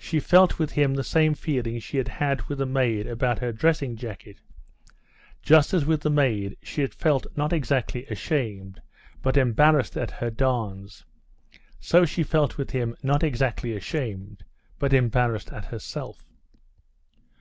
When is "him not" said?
12.72-13.22